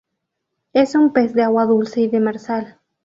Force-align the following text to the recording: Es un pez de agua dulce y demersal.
Es 0.73 0.95
un 0.95 1.13
pez 1.13 1.35
de 1.35 1.43
agua 1.43 1.65
dulce 1.67 2.01
y 2.01 2.07
demersal. 2.07 2.79